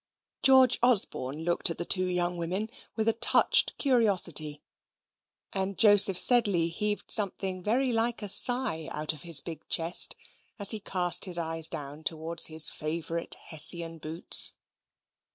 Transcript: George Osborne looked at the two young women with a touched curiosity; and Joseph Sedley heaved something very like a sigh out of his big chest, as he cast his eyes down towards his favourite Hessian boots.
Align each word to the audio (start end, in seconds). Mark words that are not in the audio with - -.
George 0.41 0.79
Osborne 0.81 1.43
looked 1.43 1.69
at 1.69 1.77
the 1.77 1.85
two 1.85 2.07
young 2.07 2.35
women 2.35 2.71
with 2.95 3.07
a 3.07 3.13
touched 3.13 3.77
curiosity; 3.77 4.63
and 5.53 5.77
Joseph 5.77 6.17
Sedley 6.17 6.69
heaved 6.69 7.11
something 7.11 7.61
very 7.61 7.93
like 7.93 8.23
a 8.23 8.27
sigh 8.27 8.89
out 8.91 9.13
of 9.13 9.21
his 9.21 9.41
big 9.41 9.61
chest, 9.69 10.15
as 10.57 10.71
he 10.71 10.79
cast 10.79 11.25
his 11.25 11.37
eyes 11.37 11.67
down 11.67 12.03
towards 12.03 12.47
his 12.47 12.67
favourite 12.67 13.35
Hessian 13.35 13.99
boots. 13.99 14.53